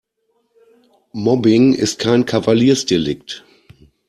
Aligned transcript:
Mobbing 1.13 1.75
ist 1.75 1.99
kein 1.99 2.25
Kavaliersdelikt. 2.25 3.45